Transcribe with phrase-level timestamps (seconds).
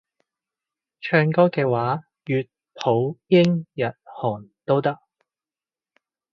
[0.99, 4.99] 唱歌嘅話粵普英日韓都得